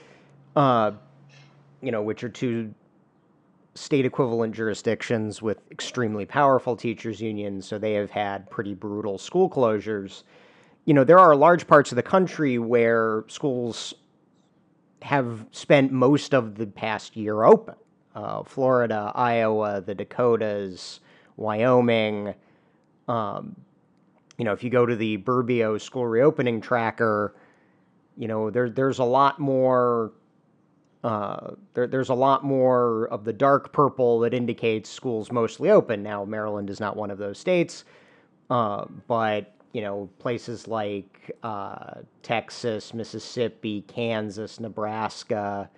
uh, 0.56 0.92
you 1.82 1.92
know, 1.92 2.02
which 2.02 2.24
are 2.24 2.30
two 2.30 2.74
state 3.76 4.06
equivalent 4.06 4.56
jurisdictions 4.56 5.42
with 5.42 5.60
extremely 5.72 6.26
powerful 6.26 6.76
teachers' 6.76 7.22
unions, 7.22 7.68
so 7.68 7.78
they 7.78 7.94
have 7.94 8.10
had 8.10 8.50
pretty 8.50 8.74
brutal 8.74 9.18
school 9.18 9.50
closures. 9.50 10.24
You 10.86 10.96
know, 10.96 11.04
there 11.04 11.20
are 11.20 11.36
large 11.36 11.68
parts 11.68 11.92
of 11.92 11.96
the 11.98 12.04
country 12.04 12.58
where 12.58 13.24
schools 13.28 13.94
have 15.02 15.46
spent 15.52 15.92
most 15.92 16.34
of 16.34 16.56
the 16.56 16.68
past 16.68 17.16
year 17.16 17.44
open. 17.44 17.76
Uh, 18.16 18.44
Florida, 18.44 19.12
Iowa, 19.16 19.82
the 19.82 19.96
Dakotas, 19.96 21.00
Wyoming, 21.38 22.34
Um, 23.08 23.56
you 24.38 24.46
know, 24.46 24.54
if 24.54 24.64
you 24.64 24.70
go 24.70 24.86
to 24.86 24.96
the 24.96 25.18
Burbio 25.18 25.82
school 25.82 26.08
reopening 26.08 26.62
tracker, 26.62 27.36
you 28.16 28.28
know, 28.28 28.50
there 28.50 28.70
there's 28.70 29.00
a 29.00 29.04
lot 29.04 29.40
more. 29.40 30.14
Uh, 31.04 31.56
there, 31.74 31.88
there's 31.88 32.10
a 32.10 32.14
lot 32.14 32.44
more 32.44 33.08
of 33.08 33.24
the 33.24 33.34
dark 33.34 33.72
purple 33.72 34.20
that 34.20 34.34
indicates 34.34 34.90
schools 34.90 35.32
mostly 35.32 35.70
open. 35.70 36.04
Now, 36.04 36.26
Maryland 36.26 36.70
is 36.70 36.80
not 36.80 36.96
one 36.98 37.10
of 37.10 37.18
those 37.18 37.40
states, 37.40 37.86
uh, 38.50 38.86
but 39.08 39.56
you 39.74 39.82
know, 39.82 40.10
places 40.20 40.68
like 40.68 41.32
uh, 41.44 41.96
Texas, 42.24 42.94
Mississippi, 42.94 43.84
Kansas, 43.88 44.60
Nebraska, 44.60 45.70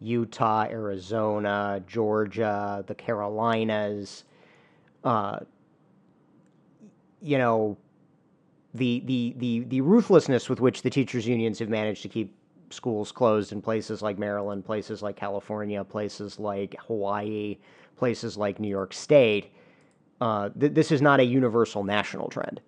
Utah, 0.00 0.64
Arizona, 0.64 1.82
Georgia, 1.86 2.84
the 2.86 2.94
Carolinas, 2.94 4.24
uh, 5.04 5.40
you 7.22 7.38
know, 7.38 7.76
the, 8.74 9.02
the, 9.06 9.34
the, 9.38 9.60
the 9.60 9.80
ruthlessness 9.80 10.50
with 10.50 10.60
which 10.60 10.82
the 10.82 10.90
teachers' 10.90 11.26
unions 11.26 11.58
have 11.60 11.68
managed 11.68 12.02
to 12.02 12.08
keep 12.08 12.34
schools 12.70 13.12
closed 13.12 13.52
in 13.52 13.62
places 13.62 14.02
like 14.02 14.18
Maryland, 14.18 14.64
places 14.64 15.02
like 15.02 15.16
California, 15.16 15.82
places 15.84 16.38
like 16.38 16.74
Hawaii, 16.86 17.56
places 17.96 18.36
like 18.36 18.60
New 18.60 18.68
York 18.68 18.92
State. 18.92 19.52
Uh, 20.20 20.50
th- 20.58 20.72
this 20.72 20.90
is 20.90 21.00
not 21.00 21.20
a 21.20 21.24
universal 21.24 21.84
national 21.84 22.28
trend. 22.28 22.60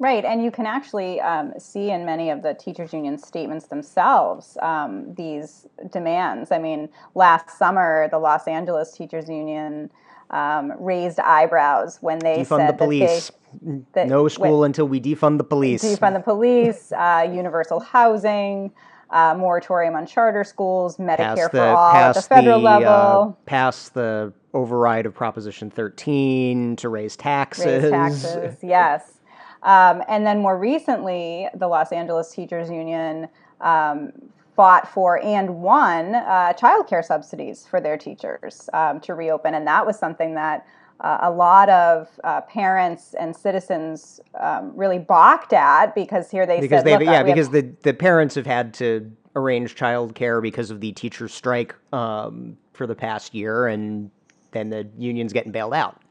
Right, 0.00 0.24
and 0.24 0.44
you 0.44 0.52
can 0.52 0.64
actually 0.64 1.20
um, 1.20 1.52
see 1.58 1.90
in 1.90 2.06
many 2.06 2.30
of 2.30 2.42
the 2.42 2.54
teachers' 2.54 2.92
union 2.92 3.18
statements 3.18 3.66
themselves 3.66 4.56
um, 4.62 5.12
these 5.14 5.66
demands. 5.90 6.52
I 6.52 6.58
mean, 6.58 6.88
last 7.16 7.58
summer, 7.58 8.08
the 8.10 8.18
Los 8.18 8.46
Angeles 8.46 8.92
Teachers 8.92 9.28
Union 9.28 9.90
um, 10.30 10.72
raised 10.78 11.18
eyebrows 11.18 11.98
when 12.00 12.20
they 12.20 12.38
defund 12.38 12.58
said 12.58 12.68
the 12.68 12.84
police. 12.84 13.30
That 13.30 13.34
they, 13.62 13.80
that 13.94 14.08
no 14.08 14.28
school 14.28 14.62
until 14.62 14.86
we 14.86 15.00
defund 15.00 15.38
the 15.38 15.44
police. 15.44 15.82
Defund 15.82 16.14
the 16.14 16.20
police, 16.20 16.92
uh, 16.92 17.28
universal 17.30 17.80
housing. 17.80 18.72
Uh, 19.10 19.34
moratorium 19.38 19.96
on 19.96 20.04
charter 20.04 20.44
schools, 20.44 20.98
Medicare 20.98 21.50
the, 21.50 21.60
for 21.60 21.62
all 21.62 21.94
at 21.94 22.12
the 22.12 22.20
federal 22.20 22.60
the, 22.60 22.68
uh, 22.68 22.78
level. 22.78 23.38
Uh, 23.40 23.44
pass 23.46 23.88
the 23.88 24.30
override 24.52 25.06
of 25.06 25.14
Proposition 25.14 25.70
13 25.70 26.76
to 26.76 26.90
raise 26.90 27.16
taxes. 27.16 27.64
Raise 27.64 27.90
taxes, 27.90 28.56
yes. 28.62 29.17
Um, 29.62 30.02
and 30.08 30.26
then 30.26 30.40
more 30.40 30.58
recently, 30.58 31.48
the 31.54 31.66
Los 31.66 31.92
Angeles 31.92 32.32
Teachers 32.32 32.70
Union 32.70 33.28
um, 33.60 34.12
fought 34.54 34.92
for 34.92 35.22
and 35.24 35.60
won 35.60 36.14
uh, 36.14 36.52
childcare 36.52 37.04
subsidies 37.04 37.66
for 37.66 37.80
their 37.80 37.96
teachers 37.96 38.68
um, 38.72 39.00
to 39.00 39.14
reopen. 39.14 39.54
And 39.54 39.66
that 39.66 39.86
was 39.86 39.98
something 39.98 40.34
that 40.34 40.66
uh, 41.00 41.18
a 41.22 41.30
lot 41.30 41.68
of 41.68 42.08
uh, 42.24 42.40
parents 42.42 43.14
and 43.14 43.34
citizens 43.36 44.20
um, 44.40 44.72
really 44.74 44.98
balked 44.98 45.52
at 45.52 45.94
because 45.94 46.30
here 46.30 46.44
they 46.44 46.60
because 46.60 46.82
said, 46.82 47.00
they 47.00 47.04
yeah 47.04 47.22
because 47.22 47.46
have... 47.46 47.52
the, 47.52 47.74
the 47.82 47.94
parents 47.94 48.34
have 48.34 48.46
had 48.46 48.74
to 48.74 49.08
arrange 49.36 49.76
childcare 49.76 50.42
because 50.42 50.72
of 50.72 50.80
the 50.80 50.90
teacher 50.92 51.28
strike 51.28 51.74
um, 51.92 52.56
for 52.72 52.86
the 52.86 52.96
past 52.96 53.34
year 53.34 53.68
and 53.68 54.10
then 54.50 54.70
the 54.70 54.88
union's 54.98 55.32
getting 55.32 55.52
bailed 55.52 55.74
out 55.74 56.02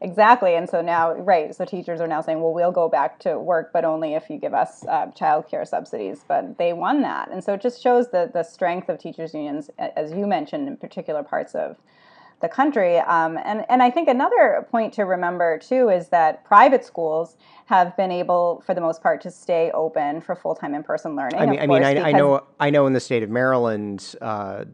Exactly. 0.00 0.54
And 0.54 0.68
so 0.68 0.80
now, 0.80 1.12
right, 1.12 1.54
so 1.54 1.64
teachers 1.64 2.00
are 2.00 2.06
now 2.06 2.20
saying, 2.20 2.40
well, 2.40 2.52
we'll 2.52 2.72
go 2.72 2.88
back 2.88 3.18
to 3.20 3.38
work, 3.38 3.72
but 3.72 3.84
only 3.84 4.14
if 4.14 4.30
you 4.30 4.38
give 4.38 4.54
us 4.54 4.84
uh, 4.86 5.06
childcare 5.06 5.66
subsidies. 5.66 6.24
But 6.28 6.56
they 6.56 6.72
won 6.72 7.02
that. 7.02 7.30
And 7.30 7.42
so 7.42 7.54
it 7.54 7.60
just 7.60 7.82
shows 7.82 8.10
the, 8.10 8.30
the 8.32 8.44
strength 8.44 8.88
of 8.88 8.98
teachers' 8.98 9.34
unions, 9.34 9.70
as 9.78 10.12
you 10.12 10.26
mentioned, 10.26 10.68
in 10.68 10.76
particular 10.76 11.24
parts 11.24 11.54
of 11.54 11.76
the 12.40 12.48
country. 12.48 12.98
Um, 12.98 13.38
and, 13.44 13.64
and 13.68 13.82
I 13.82 13.90
think 13.90 14.08
another 14.08 14.66
point 14.70 14.92
to 14.94 15.02
remember, 15.02 15.58
too, 15.58 15.88
is 15.88 16.08
that 16.10 16.44
private 16.44 16.84
schools 16.84 17.36
have 17.66 17.96
been 17.96 18.12
able, 18.12 18.62
for 18.64 18.74
the 18.74 18.80
most 18.80 19.02
part, 19.02 19.20
to 19.22 19.30
stay 19.32 19.72
open 19.72 20.20
for 20.20 20.36
full 20.36 20.54
time 20.54 20.74
in 20.74 20.84
person 20.84 21.16
learning. 21.16 21.40
I 21.40 21.46
mean, 21.46 21.58
I, 21.58 21.66
mean 21.66 21.82
I, 21.82 22.10
I, 22.10 22.12
know, 22.12 22.44
I 22.60 22.70
know 22.70 22.86
in 22.86 22.92
the 22.92 23.00
state 23.00 23.24
of 23.24 23.30
Maryland, 23.30 24.14
uh, 24.20 24.66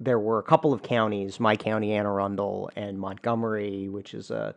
there 0.00 0.18
were 0.18 0.38
a 0.38 0.42
couple 0.42 0.72
of 0.72 0.82
counties, 0.82 1.40
my 1.40 1.56
county, 1.56 1.92
Anne 1.92 2.06
Arundel, 2.06 2.70
and 2.76 2.98
Montgomery, 2.98 3.88
which 3.88 4.14
is 4.14 4.30
a 4.30 4.54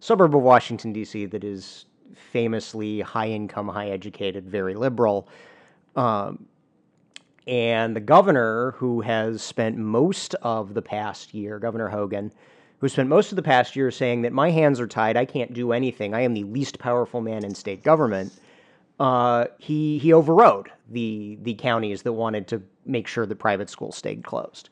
suburb 0.00 0.36
of 0.36 0.42
Washington, 0.42 0.92
D.C., 0.92 1.26
that 1.26 1.44
is 1.44 1.86
famously 2.14 3.00
high 3.00 3.28
income, 3.28 3.68
high 3.68 3.88
educated, 3.88 4.48
very 4.48 4.74
liberal. 4.74 5.28
Um, 5.96 6.46
and 7.46 7.96
the 7.96 8.00
governor, 8.00 8.72
who 8.72 9.00
has 9.00 9.42
spent 9.42 9.76
most 9.76 10.34
of 10.42 10.74
the 10.74 10.82
past 10.82 11.34
year, 11.34 11.58
Governor 11.58 11.88
Hogan, 11.88 12.32
who 12.78 12.88
spent 12.88 13.08
most 13.08 13.32
of 13.32 13.36
the 13.36 13.42
past 13.42 13.74
year 13.74 13.90
saying 13.90 14.22
that 14.22 14.32
my 14.32 14.50
hands 14.50 14.78
are 14.78 14.86
tied, 14.86 15.16
I 15.16 15.24
can't 15.24 15.52
do 15.52 15.72
anything, 15.72 16.14
I 16.14 16.20
am 16.20 16.34
the 16.34 16.44
least 16.44 16.78
powerful 16.78 17.20
man 17.20 17.44
in 17.44 17.54
state 17.54 17.82
government. 17.82 18.32
Uh, 19.00 19.46
he 19.58 19.98
he 19.98 20.12
overrode 20.12 20.70
the 20.90 21.38
the 21.42 21.54
counties 21.54 22.02
that 22.02 22.12
wanted 22.12 22.46
to 22.48 22.62
make 22.84 23.08
sure 23.08 23.26
that 23.26 23.36
private 23.36 23.70
schools 23.70 23.96
stayed 23.96 24.22
closed. 24.22 24.68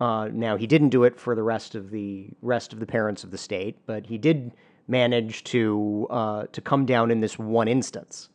Uh, 0.00 0.28
now 0.32 0.56
he 0.56 0.66
didn't 0.66 0.90
do 0.90 1.04
it 1.04 1.18
for 1.18 1.34
the 1.34 1.42
rest 1.42 1.74
of 1.74 1.90
the 1.90 2.28
rest 2.40 2.72
of 2.72 2.80
the 2.80 2.86
parents 2.86 3.24
of 3.24 3.30
the 3.30 3.38
state, 3.38 3.78
but 3.86 4.06
he 4.06 4.18
did 4.18 4.52
manage 4.86 5.44
to 5.44 6.06
uh, 6.10 6.46
to 6.52 6.60
come 6.60 6.86
down 6.86 7.10
in 7.10 7.20
this 7.20 7.38
one 7.38 7.68
instance. 7.68 8.28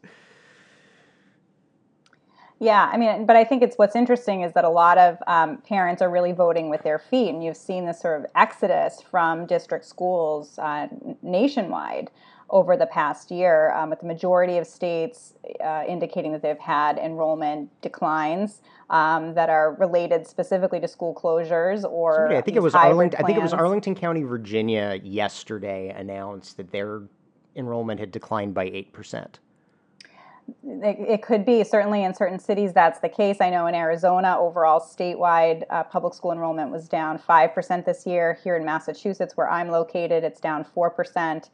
Yeah, 2.60 2.89
I 2.93 2.98
mean, 2.98 3.25
but 3.25 3.36
I 3.36 3.43
think 3.43 3.62
it's 3.62 3.77
what's 3.77 3.96
interesting 3.96 4.41
is 4.41 4.53
that 4.53 4.63
a 4.63 4.70
lot 4.70 4.98
of 4.98 5.17
um, 5.27 5.58
parents 5.58 6.01
are 6.01 6.10
really 6.10 6.32
voting 6.32 6.70
with 6.70 6.82
their 6.84 6.98
feet, 7.00 7.29
and 7.29 7.43
you've 7.43 7.58
seen 7.58 7.86
this 7.86 8.00
sort 8.00 8.22
of 8.22 8.25
exodus 8.36 9.01
from 9.01 9.46
district 9.46 9.86
schools 9.86 10.58
uh, 10.60 10.88
nationwide 11.22 12.10
over 12.53 12.77
the 12.77 12.86
past 12.86 13.31
year, 13.31 13.72
um, 13.72 13.89
with 13.89 14.00
the 14.00 14.05
majority 14.05 14.60
of 14.60 14.67
states 14.67 15.33
uh, 15.65 15.83
indicating 15.88 16.31
that 16.31 16.43
they've 16.43 16.60
had 16.60 17.00
enrollment 17.00 17.67
declines 17.81 18.62
um, 18.91 19.33
that 19.33 19.50
are 19.50 19.74
related 19.74 20.27
specifically 20.27 20.79
to 20.79 20.88
school 20.88 21.15
closures 21.15 21.83
or 21.83 22.13
Somebody, 22.13 22.38
I 22.38 22.41
think 22.41 22.55
it 22.55 22.62
was 22.62 22.75
Arlington. 22.75 23.17
Plans. 23.17 23.24
I 23.24 23.25
think 23.25 23.39
it 23.39 23.41
was 23.41 23.53
Arlington 23.53 23.95
County, 23.95 24.22
Virginia, 24.22 25.00
yesterday 25.03 25.89
announced 25.89 26.57
that 26.57 26.72
their 26.72 27.01
enrollment 27.55 28.00
had 28.00 28.12
declined 28.12 28.53
by 28.53 28.65
eight 28.65 28.93
percent. 28.93 29.39
It, 30.63 30.97
it, 31.00 31.21
could 31.21 31.45
be 31.45 31.63
certainly 31.63 32.03
in 32.03 32.13
certain 32.13 32.39
cities 32.39 32.73
that's 32.73 33.00
the 33.00 33.09
case. 33.09 33.38
I 33.39 33.50
know 33.50 33.67
in 33.67 33.75
Arizona, 33.75 34.38
overall 34.38 34.79
statewide 34.79 35.63
uh, 35.69 35.83
public 35.83 36.13
school 36.13 36.31
enrollment 36.31 36.71
was 36.71 36.88
down 36.89 37.17
five 37.17 37.53
percent 37.53 37.85
this 37.85 38.05
year. 38.05 38.38
Here 38.43 38.55
in 38.55 38.65
Massachusetts, 38.65 39.38
where 39.38 39.50
I'm 39.50 39.69
located, 39.69 40.23
it's 40.23 40.39
down 40.39 40.63
four 40.63 40.89
percent. 40.89 41.50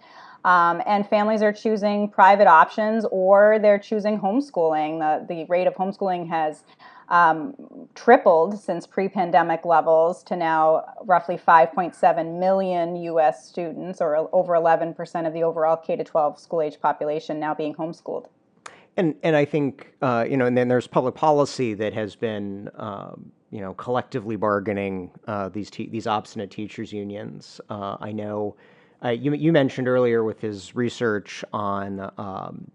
Um, 0.46 0.82
and 0.86 1.08
families 1.08 1.42
are 1.42 1.52
choosing 1.52 2.10
private 2.10 2.48
options 2.48 3.06
or 3.12 3.60
they're 3.62 3.80
choosing 3.80 4.20
homeschooling. 4.20 5.00
The, 5.00 5.34
the 5.34 5.46
rate 5.50 5.68
of 5.68 5.76
homeschooling 5.76 6.30
has 6.30 6.64
um, 7.10 7.56
tripled 7.96 8.60
since 8.60 8.86
pre 8.86 9.10
pandemic 9.10 9.66
levels 9.66 10.24
to 10.24 10.36
now 10.36 10.86
roughly 11.04 11.38
5.7 11.38 12.40
million 12.40 12.96
US 12.96 13.48
students, 13.50 14.00
or 14.00 14.30
over 14.34 14.54
11% 14.54 15.28
of 15.28 15.34
the 15.34 15.44
overall 15.44 15.76
K 15.76 15.96
12 15.98 16.40
school 16.40 16.62
age 16.62 16.80
population 16.80 17.40
now 17.40 17.54
being 17.54 17.74
homeschooled. 17.74 18.28
And, 19.00 19.16
and 19.24 19.34
I 19.34 19.46
think, 19.46 19.94
uh, 20.02 20.26
you 20.30 20.36
know, 20.36 20.46
and 20.46 20.58
then 20.58 20.68
there's 20.68 20.86
public 20.86 21.16
policy 21.16 21.74
that 21.76 21.94
has 21.94 22.18
been, 22.18 22.70
um, 22.76 23.32
you 23.50 23.62
know, 23.62 23.74
collectively 23.76 24.36
bargaining 24.36 25.10
uh, 25.26 25.48
these, 25.48 25.70
te- 25.72 25.88
these 25.88 26.06
obstinate 26.06 26.52
teachers' 26.52 26.92
unions. 26.92 27.62
Uh, 27.70 27.96
I 28.02 28.12
know 28.12 28.58
uh, 29.04 29.12
you, 29.12 29.34
you 29.34 29.54
mentioned 29.54 29.88
earlier 29.88 30.26
with 30.26 30.42
his 30.42 30.76
research 30.76 31.46
on 31.54 32.12
um, 32.18 32.70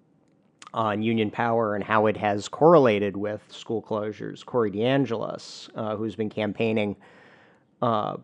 on 0.72 1.02
union 1.02 1.30
power 1.30 1.76
and 1.76 1.84
how 1.84 2.06
it 2.06 2.16
has 2.16 2.48
correlated 2.48 3.16
with 3.16 3.42
school 3.48 3.82
closures. 3.82 4.44
Corey 4.44 4.70
DeAngelis, 4.70 5.68
uh, 5.76 5.94
who's 5.94 6.16
been 6.16 6.30
campaigning 6.30 6.96
uh, 7.80 8.16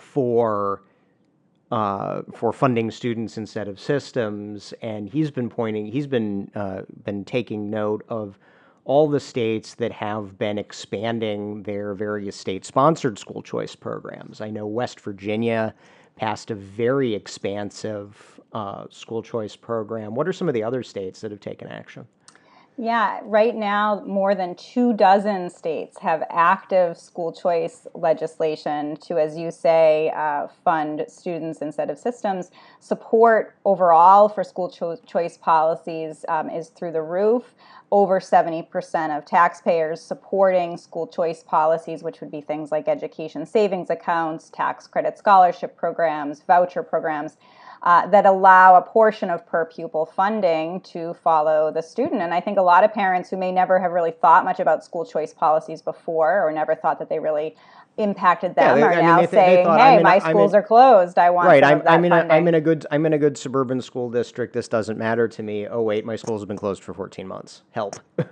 for 0.00 0.82
uh, 1.72 2.20
for 2.34 2.52
funding 2.52 2.90
students 2.90 3.38
instead 3.38 3.66
of 3.66 3.80
systems, 3.80 4.74
and 4.82 5.08
he's 5.08 5.30
been 5.30 5.48
pointing, 5.48 5.86
he's 5.86 6.06
been 6.06 6.50
uh, 6.54 6.82
been 7.04 7.24
taking 7.24 7.70
note 7.70 8.04
of 8.10 8.38
all 8.84 9.08
the 9.08 9.18
states 9.18 9.74
that 9.76 9.90
have 9.90 10.36
been 10.38 10.58
expanding 10.58 11.62
their 11.62 11.94
various 11.94 12.36
state-sponsored 12.36 13.18
school 13.18 13.40
choice 13.40 13.74
programs. 13.74 14.40
I 14.40 14.50
know 14.50 14.66
West 14.66 15.00
Virginia 15.00 15.74
passed 16.16 16.50
a 16.50 16.54
very 16.54 17.14
expansive 17.14 18.40
uh, 18.52 18.84
school 18.90 19.22
choice 19.22 19.56
program. 19.56 20.14
What 20.14 20.28
are 20.28 20.32
some 20.32 20.48
of 20.48 20.54
the 20.54 20.62
other 20.62 20.82
states 20.82 21.22
that 21.22 21.30
have 21.30 21.40
taken 21.40 21.68
action? 21.68 22.06
Yeah, 22.78 23.20
right 23.24 23.54
now, 23.54 24.02
more 24.06 24.34
than 24.34 24.54
two 24.54 24.94
dozen 24.94 25.50
states 25.50 25.98
have 26.00 26.24
active 26.30 26.96
school 26.96 27.30
choice 27.30 27.86
legislation 27.94 28.96
to, 29.02 29.18
as 29.18 29.36
you 29.36 29.50
say, 29.50 30.10
uh, 30.16 30.48
fund 30.64 31.04
students 31.06 31.60
instead 31.60 31.90
of 31.90 31.98
systems. 31.98 32.50
Support 32.80 33.54
overall 33.66 34.28
for 34.30 34.42
school 34.42 34.70
cho- 34.70 34.96
choice 35.06 35.36
policies 35.36 36.24
um, 36.28 36.48
is 36.48 36.70
through 36.70 36.92
the 36.92 37.02
roof. 37.02 37.54
Over 37.92 38.20
70% 38.20 39.16
of 39.16 39.26
taxpayers 39.26 40.00
supporting 40.00 40.78
school 40.78 41.06
choice 41.06 41.44
policies, 41.44 42.02
which 42.02 42.20
would 42.22 42.30
be 42.30 42.40
things 42.40 42.72
like 42.72 42.88
education 42.88 43.44
savings 43.46 43.90
accounts, 43.90 44.50
tax 44.50 44.86
credit 44.88 45.18
scholarship 45.18 45.76
programs, 45.76 46.42
voucher 46.42 46.82
programs. 46.82 47.36
uh, 47.82 48.06
that 48.06 48.26
allow 48.26 48.76
a 48.76 48.82
portion 48.82 49.28
of 49.28 49.44
per 49.46 49.64
pupil 49.64 50.06
funding 50.06 50.80
to 50.82 51.14
follow 51.14 51.70
the 51.72 51.82
student. 51.82 52.22
And 52.22 52.32
I 52.32 52.40
think 52.40 52.58
a 52.58 52.62
lot 52.62 52.84
of 52.84 52.92
parents 52.92 53.28
who 53.28 53.36
may 53.36 53.50
never 53.50 53.80
have 53.80 53.90
really 53.90 54.12
thought 54.12 54.44
much 54.44 54.60
about 54.60 54.84
school 54.84 55.04
choice 55.04 55.34
policies 55.34 55.82
before 55.82 56.46
or 56.46 56.52
never 56.52 56.74
thought 56.76 56.98
that 57.00 57.08
they 57.08 57.18
really 57.18 57.56
impacted 57.98 58.54
them 58.54 58.78
Yeah, 58.78 58.84
are 58.86 58.90
they- 58.90 58.96
I 58.96 59.00
mean, 59.00 59.06
now 59.06 59.16
they 59.16 59.20
th- 59.22 59.30
they 59.30 59.36
saying, 59.36 59.66
thought, 59.66 59.78
"Hey, 59.80 59.86
I'm 59.86 59.94
in 59.94 60.00
a- 60.00 60.02
my 60.08 60.18
schools 60.18 60.52
in- 60.54 60.58
are 60.58 60.62
closed. 60.62 61.18
I 61.18 61.30
want 61.30 61.46
Right, 61.48 61.62
I'm, 61.62 61.82
I'm 61.86 62.04
in 62.04 62.12
a 62.12 62.26
I'm 62.30 62.48
in 62.48 62.54
a 62.54 62.60
good 62.60 62.86
I'm 62.90 63.04
in 63.06 63.12
a 63.12 63.18
good 63.18 63.36
suburban 63.36 63.80
school 63.82 64.08
district. 64.10 64.54
This 64.54 64.66
doesn't 64.68 64.98
matter 64.98 65.28
to 65.28 65.42
me. 65.42 65.66
Oh 65.68 65.82
wait, 65.82 66.04
my 66.06 66.16
schools 66.16 66.40
have 66.40 66.48
been 66.48 66.56
closed 66.56 66.82
for 66.82 66.94
14 66.94 67.26
months. 67.28 67.62
Help. 67.70 67.96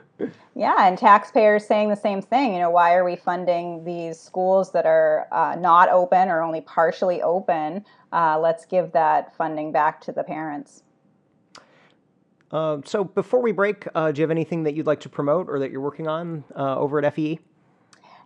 Yeah, 0.54 0.74
and 0.80 0.98
taxpayers 0.98 1.66
saying 1.66 1.88
the 1.88 1.96
same 1.96 2.20
thing. 2.20 2.52
You 2.52 2.60
know, 2.60 2.68
why 2.68 2.94
are 2.94 3.04
we 3.04 3.16
funding 3.16 3.82
these 3.84 4.20
schools 4.20 4.70
that 4.72 4.84
are 4.84 5.26
uh, 5.32 5.56
not 5.58 5.88
open 5.88 6.28
or 6.28 6.42
only 6.42 6.60
partially 6.60 7.22
open? 7.22 7.86
Uh, 8.12 8.38
let's 8.38 8.66
give 8.66 8.92
that 8.92 9.34
funding 9.34 9.72
back 9.72 9.98
to 10.02 10.12
the 10.12 10.22
parents. 10.22 10.82
Uh, 12.52 12.78
so 12.84 13.04
before 13.04 13.40
we 13.40 13.52
break, 13.52 13.86
uh, 13.94 14.12
do 14.12 14.20
you 14.20 14.22
have 14.22 14.30
anything 14.30 14.64
that 14.64 14.74
you'd 14.74 14.86
like 14.86 15.00
to 15.00 15.08
promote 15.08 15.48
or 15.48 15.58
that 15.60 15.70
you're 15.70 15.80
working 15.80 16.06
on 16.08 16.44
uh, 16.54 16.76
over 16.78 17.02
at 17.02 17.14
FEE? 17.14 17.38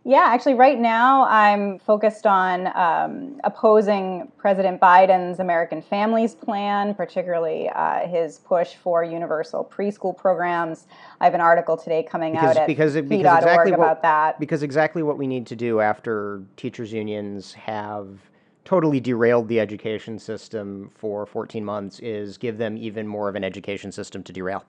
Yeah, 0.07 0.25
actually, 0.27 0.53
right 0.53 0.79
now 0.79 1.25
I'm 1.25 1.79
focused 1.79 2.27
on 2.27 2.67
um, 2.77 3.41
opposing 3.43 4.31
President 4.37 4.79
Biden's 4.79 5.41
American 5.41 5.81
Families 5.81 6.35
Plan, 6.35 6.95
particularly 6.95 7.71
uh, 7.71 8.07
his 8.07 8.39
push 8.39 8.75
for 8.75 9.03
universal 9.03 9.65
preschool 9.65 10.15
programs. 10.15 10.87
I 11.23 11.25
have 11.25 11.33
an 11.33 11.41
article 11.41 11.79
today 11.79 12.03
coming 12.03 12.33
Because 12.35 12.51
out 12.51 12.57
at 12.59 12.67
because 12.67 12.97
it- 12.97 13.09
because 13.09 13.39
exactly 13.39 13.71
what, 13.73 13.79
about 13.79 14.03
that. 14.03 14.39
because 14.39 14.63
exactly 14.63 15.03
what 15.03 15.17
we 15.17 15.27
need 15.27 15.47
to 15.47 15.57
do 15.57 15.81
after 15.81 16.43
teachers 16.59 16.93
unions 16.93 17.55
have 17.55 18.07
totally 18.67 19.01
derailed 19.01 19.49
the 19.49 19.59
education 19.59 20.19
system 20.19 20.91
for 20.95 21.25
14 21.25 21.65
months 21.65 21.99
is 22.01 22.37
give 22.37 22.59
them 22.59 22.77
even 22.77 23.07
more 23.07 23.31
of 23.31 23.37
an 23.37 23.45
education 23.45 23.91
system 23.91 24.23
to 24.23 24.35
derail. 24.35 24.65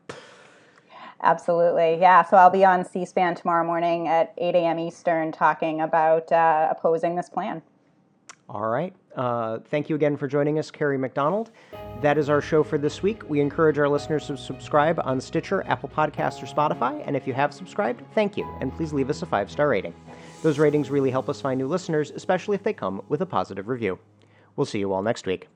Absolutely. 1.22 1.98
Yeah. 2.00 2.24
So 2.24 2.38
I'll 2.38 2.50
be 2.50 2.66
on 2.66 2.86
C 2.86 3.06
SPAN 3.06 3.36
tomorrow 3.36 3.66
morning 3.66 4.08
at 4.08 4.34
8 4.38 4.56
a.m. 4.56 4.80
Eastern 4.80 5.32
talking 5.32 5.82
about 5.82 6.32
uh, 6.32 6.68
opposing 6.72 7.16
this 7.16 7.30
plan. 7.30 7.62
All 8.48 8.68
right. 8.68 8.94
Uh, 9.16 9.60
thank 9.72 9.90
you 9.90 9.96
again 9.96 10.18
for 10.18 10.28
joining 10.28 10.60
us, 10.60 10.70
Kerry 10.70 11.00
McDonald. 11.00 11.50
That 12.02 12.18
is 12.18 12.30
our 12.30 12.42
show 12.42 12.64
for 12.64 12.78
this 12.78 13.02
week. 13.02 13.28
We 13.28 13.40
encourage 13.42 13.80
our 13.80 13.90
listeners 13.90 14.28
to 14.28 14.38
subscribe 14.38 15.02
on 15.04 15.20
Stitcher, 15.20 15.64
Apple 15.66 15.90
Podcasts, 15.90 16.44
or 16.44 16.46
Spotify. 16.46 17.02
And 17.08 17.16
if 17.16 17.26
you 17.26 17.34
have 17.34 17.54
subscribed, 17.54 18.04
thank 18.14 18.38
you. 18.38 18.48
And 18.62 18.76
please 18.76 18.94
leave 18.94 19.10
us 19.10 19.24
a 19.24 19.26
five 19.26 19.50
star 19.50 19.70
rating. 19.70 19.96
Those 20.44 20.60
ratings 20.60 20.92
really 20.92 21.10
help 21.10 21.28
us 21.28 21.42
find 21.42 21.58
new 21.58 21.68
listeners, 21.68 22.12
especially 22.12 22.56
if 22.56 22.62
they 22.62 22.74
come 22.74 23.02
with 23.10 23.22
a 23.22 23.26
positive 23.26 23.68
review. 23.68 23.98
We'll 24.56 24.66
see 24.66 24.80
you 24.80 24.94
all 24.94 25.02
next 25.02 25.26
week. 25.26 25.48